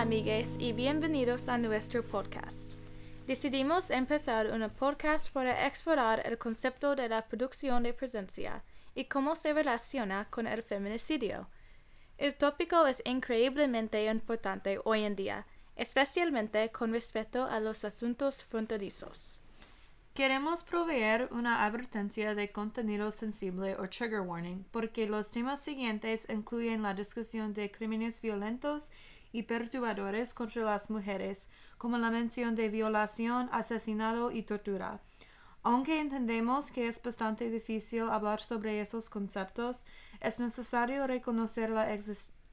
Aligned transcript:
amigues, 0.00 0.56
y 0.58 0.74
bienvenidos 0.74 1.48
a 1.48 1.56
nuestro 1.56 2.06
podcast. 2.06 2.74
Decidimos 3.26 3.90
empezar 3.90 4.50
un 4.50 4.68
podcast 4.68 5.32
para 5.32 5.66
explorar 5.66 6.20
el 6.26 6.36
concepto 6.36 6.94
de 6.94 7.08
la 7.08 7.24
producción 7.24 7.82
de 7.82 7.94
presencia 7.94 8.62
y 8.94 9.06
cómo 9.06 9.36
se 9.36 9.54
relaciona 9.54 10.26
con 10.28 10.46
el 10.46 10.62
feminicidio. 10.62 11.48
El 12.18 12.34
tópico 12.34 12.86
es 12.86 13.00
increíblemente 13.06 14.04
importante 14.04 14.78
hoy 14.84 15.04
en 15.04 15.16
día, 15.16 15.46
especialmente 15.76 16.70
con 16.70 16.92
respecto 16.92 17.46
a 17.46 17.58
los 17.58 17.82
asuntos 17.82 18.44
fronterizos. 18.44 19.40
Queremos 20.12 20.62
proveer 20.62 21.28
una 21.30 21.64
advertencia 21.64 22.34
de 22.34 22.52
contenido 22.52 23.10
sensible 23.10 23.76
o 23.76 23.88
trigger 23.88 24.20
warning 24.20 24.66
porque 24.70 25.06
los 25.06 25.30
temas 25.30 25.60
siguientes 25.60 26.26
incluyen 26.28 26.82
la 26.82 26.92
discusión 26.92 27.54
de 27.54 27.70
crímenes 27.70 28.20
violentos 28.20 28.92
y 29.36 29.42
perturbadores 29.42 30.32
contra 30.32 30.62
las 30.64 30.88
mujeres, 30.88 31.50
como 31.76 31.98
la 31.98 32.10
mención 32.10 32.54
de 32.54 32.70
violación, 32.70 33.50
asesinado 33.52 34.30
y 34.30 34.42
tortura. 34.42 35.02
Aunque 35.62 36.00
entendemos 36.00 36.70
que 36.70 36.88
es 36.88 37.02
bastante 37.02 37.50
difícil 37.50 38.04
hablar 38.08 38.40
sobre 38.40 38.80
esos 38.80 39.10
conceptos, 39.10 39.84
es 40.20 40.40
necesario 40.40 41.06
reconocer 41.06 41.68
la 41.68 41.92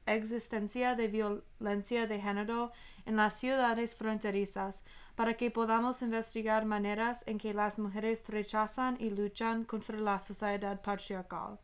existencia 0.08 0.96
de 0.96 1.08
violencia 1.08 2.06
de 2.08 2.20
género 2.20 2.72
en 3.06 3.16
las 3.16 3.40
ciudades 3.40 3.96
fronterizas 3.96 4.84
para 5.16 5.36
que 5.36 5.52
podamos 5.52 6.02
investigar 6.02 6.66
maneras 6.66 7.24
en 7.28 7.38
que 7.38 7.54
las 7.54 7.80
mujeres 7.80 8.24
rechazan 8.28 8.98
y 9.00 9.12
luchan 9.12 9.64
contra 9.64 9.98
la 9.98 10.20
sociedad 10.20 10.82
patriarcal. 10.82 11.60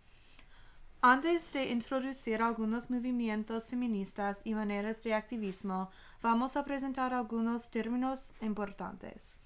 Antes 1.02 1.53
de 1.53 1.72
introducir 1.72 2.42
algunos 2.42 2.92
movimientos 2.92 3.69
feministas 3.69 4.42
y 4.44 4.53
maneras 4.53 5.02
de 5.02 5.14
activismo, 5.14 5.89
vamos 6.22 6.58
a 6.58 6.66
presentar 6.66 7.14
algunos 7.14 7.72
términos 7.72 8.33
importantes. 8.42 9.38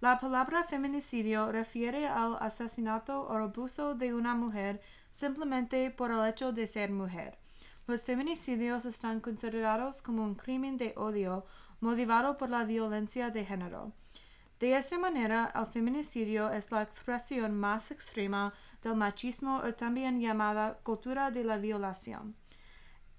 La 0.00 0.18
palabra 0.18 0.64
feminicidio 0.64 1.52
refiere 1.52 2.08
al 2.08 2.36
asesinato 2.40 3.22
o 3.22 3.32
abuso 3.32 3.94
de 3.94 4.12
una 4.12 4.34
mujer 4.34 4.80
simplemente 5.12 5.92
por 5.92 6.10
el 6.10 6.26
hecho 6.26 6.50
de 6.50 6.66
ser 6.66 6.90
mujer. 6.90 7.38
Los 7.86 8.04
feminicidios 8.04 8.84
están 8.84 9.20
considerados 9.20 10.02
como 10.02 10.24
un 10.24 10.34
crimen 10.34 10.78
de 10.78 10.94
odio 10.96 11.46
motivado 11.80 12.36
por 12.36 12.50
la 12.50 12.64
violencia 12.64 13.30
de 13.30 13.44
género. 13.44 13.92
De 14.60 14.74
esta 14.74 14.98
manera, 14.98 15.52
el 15.54 15.66
feminicidio 15.66 16.50
es 16.50 16.72
la 16.72 16.82
expresión 16.82 17.54
más 17.54 17.92
extrema 17.92 18.52
del 18.82 18.96
machismo 18.96 19.58
o 19.58 19.72
también 19.74 20.20
llamada 20.20 20.78
cultura 20.82 21.30
de 21.30 21.44
la 21.44 21.58
violación. 21.58 22.34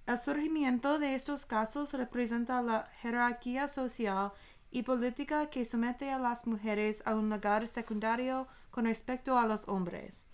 El 0.05 0.17
surgimiento 0.17 0.99
de 0.99 1.15
estos 1.15 1.45
casos 1.45 1.93
representa 1.93 2.61
la 2.61 2.89
jerarquía 3.01 3.69
social 3.69 4.33
y 4.69 4.83
política 4.83 5.49
que 5.49 5.63
somete 5.63 6.11
a 6.11 6.19
las 6.19 6.45
mujeres 6.45 7.03
a 7.05 7.15
un 7.15 7.29
lugar 7.29 7.67
secundario 7.67 8.47
con 8.69 8.85
respecto 8.85 9.37
a 9.37 9.45
los 9.45 9.67
hombres. 9.69 10.27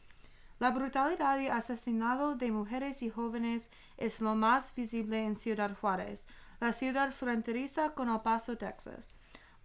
La 0.57 0.71
brutalidad 0.71 1.39
y 1.39 1.47
asesinato 1.47 2.35
de 2.35 2.51
mujeres 2.51 3.03
y 3.03 3.09
jóvenes 3.09 3.69
es 3.97 4.21
lo 4.21 4.33
más 4.35 4.73
visible 4.73 5.23
en 5.23 5.35
Ciudad 5.35 5.77
Juárez, 5.79 6.27
la 6.61 6.71
ciudad 6.71 7.11
fronteriza 7.11 7.93
con 7.93 8.09
El 8.09 8.21
Paso, 8.21 8.57
Texas. 8.57 9.15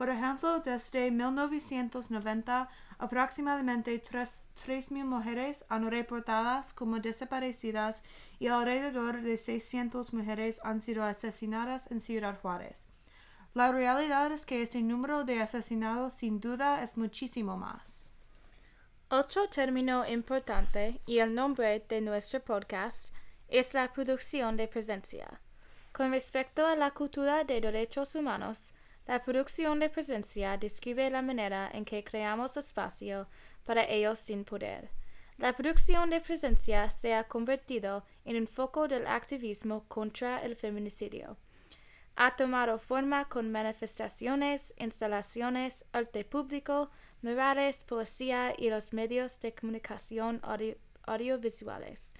Por 0.00 0.08
ejemplo, 0.08 0.60
desde 0.60 1.10
1990, 1.10 2.70
aproximadamente 2.96 4.02
3.000 4.02 5.04
mujeres 5.04 5.66
han 5.68 5.90
reportadas 5.90 6.72
como 6.72 7.00
desaparecidas 7.00 8.02
y 8.38 8.46
alrededor 8.46 9.20
de 9.20 9.36
600 9.36 10.14
mujeres 10.14 10.58
han 10.64 10.80
sido 10.80 11.04
asesinadas 11.04 11.90
en 11.90 12.00
Ciudad 12.00 12.40
Juárez. 12.40 12.88
La 13.52 13.72
realidad 13.72 14.32
es 14.32 14.46
que 14.46 14.62
este 14.62 14.80
número 14.80 15.24
de 15.24 15.42
asesinados 15.42 16.14
sin 16.14 16.40
duda 16.40 16.82
es 16.82 16.96
muchísimo 16.96 17.58
más. 17.58 18.08
Otro 19.10 19.50
término 19.50 20.08
importante 20.08 21.02
y 21.04 21.18
el 21.18 21.34
nombre 21.34 21.84
de 21.86 22.00
nuestro 22.00 22.40
podcast 22.40 23.12
es 23.48 23.74
la 23.74 23.92
producción 23.92 24.56
de 24.56 24.66
presencia. 24.66 25.42
Con 25.92 26.12
respecto 26.12 26.66
a 26.66 26.74
la 26.74 26.92
cultura 26.92 27.44
de 27.44 27.60
derechos 27.60 28.14
humanos, 28.14 28.72
la 29.10 29.24
producción 29.24 29.80
de 29.80 29.88
presencia 29.88 30.56
describe 30.56 31.10
la 31.10 31.20
manera 31.20 31.68
en 31.74 31.84
que 31.84 32.04
creamos 32.04 32.56
espacio 32.56 33.26
para 33.64 33.82
ellos 33.82 34.20
sin 34.20 34.44
poder. 34.44 34.88
La 35.36 35.56
producción 35.56 36.10
de 36.10 36.20
presencia 36.20 36.88
se 36.90 37.14
ha 37.14 37.24
convertido 37.24 38.04
en 38.24 38.36
un 38.36 38.46
foco 38.46 38.86
del 38.86 39.08
activismo 39.08 39.84
contra 39.88 40.38
el 40.44 40.54
feminicidio. 40.54 41.36
Ha 42.14 42.36
tomado 42.36 42.78
forma 42.78 43.28
con 43.28 43.50
manifestaciones, 43.50 44.74
instalaciones, 44.78 45.84
arte 45.90 46.24
público, 46.24 46.92
murales, 47.20 47.82
poesía 47.82 48.54
y 48.56 48.70
los 48.70 48.92
medios 48.92 49.40
de 49.40 49.52
comunicación 49.52 50.40
audiovisuales. 51.02 52.12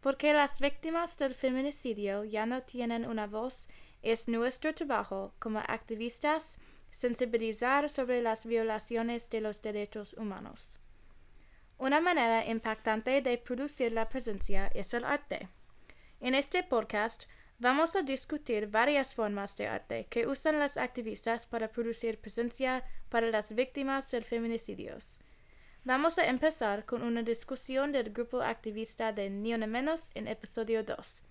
Porque 0.00 0.32
las 0.32 0.60
víctimas 0.60 1.16
del 1.16 1.34
feminicidio 1.34 2.22
ya 2.22 2.46
no 2.46 2.62
tienen 2.62 3.04
una 3.04 3.26
voz, 3.26 3.66
es 4.02 4.28
nuestro 4.28 4.74
trabajo 4.74 5.34
como 5.38 5.58
activistas 5.58 6.58
sensibilizar 6.90 7.90
sobre 7.90 8.22
las 8.22 8.46
violaciones 8.46 9.30
de 9.30 9.40
los 9.40 9.62
derechos 9.62 10.14
humanos. 10.14 10.78
Una 11.78 12.00
manera 12.00 12.44
impactante 12.46 13.22
de 13.22 13.38
producir 13.38 13.92
la 13.92 14.08
presencia 14.08 14.68
es 14.74 14.94
el 14.94 15.04
arte. 15.04 15.48
En 16.20 16.34
este 16.34 16.62
podcast 16.62 17.24
vamos 17.58 17.94
a 17.94 18.02
discutir 18.02 18.68
varias 18.68 19.14
formas 19.14 19.56
de 19.56 19.68
arte 19.68 20.06
que 20.10 20.26
usan 20.26 20.58
las 20.58 20.76
activistas 20.76 21.46
para 21.46 21.68
producir 21.68 22.18
presencia 22.18 22.84
para 23.08 23.28
las 23.28 23.54
víctimas 23.54 24.10
del 24.10 24.24
feminicidios. 24.24 25.20
Vamos 25.84 26.18
a 26.18 26.26
empezar 26.26 26.84
con 26.84 27.02
una 27.02 27.22
discusión 27.22 27.92
del 27.92 28.12
grupo 28.12 28.42
activista 28.42 29.12
de 29.12 29.30
Ni 29.30 29.56
Menos 29.56 30.10
en 30.14 30.26
episodio 30.26 30.82
2. 30.82 31.22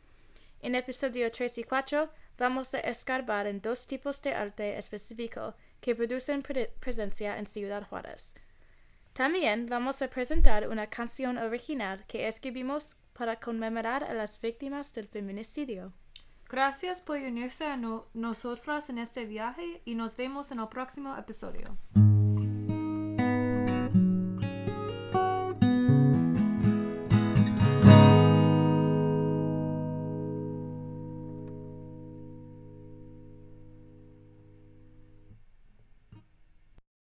En 0.61 0.75
episodio 0.75 1.29
3 1.31 1.57
y 1.59 1.63
4 1.63 2.09
vamos 2.37 2.73
a 2.73 2.79
escarbar 2.79 3.47
en 3.47 3.61
dos 3.61 3.87
tipos 3.87 4.21
de 4.21 4.33
arte 4.33 4.77
específico 4.77 5.55
que 5.81 5.95
producen 5.95 6.43
presencia 6.79 7.37
en 7.37 7.47
Ciudad 7.47 7.87
Juárez. 7.87 8.33
También 9.13 9.65
vamos 9.67 10.01
a 10.01 10.09
presentar 10.09 10.67
una 10.67 10.87
canción 10.87 11.37
original 11.37 12.05
que 12.07 12.27
escribimos 12.27 12.97
para 13.13 13.39
conmemorar 13.39 14.03
a 14.03 14.13
las 14.13 14.39
víctimas 14.39 14.93
del 14.93 15.07
feminicidio. 15.07 15.91
Gracias 16.49 17.01
por 17.01 17.17
unirse 17.17 17.65
a 17.65 17.77
nosotras 18.13 18.89
en 18.89 18.99
este 18.99 19.25
viaje 19.25 19.81
y 19.85 19.95
nos 19.95 20.15
vemos 20.15 20.51
en 20.51 20.59
el 20.59 20.67
próximo 20.67 21.17
episodio. 21.17 21.77